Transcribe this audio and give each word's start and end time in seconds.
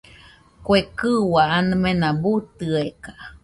Kue 0.65 0.79
kɨua 0.97 1.43
amena 1.57 2.09
buu 2.21 2.39
tɨeka. 2.57 3.11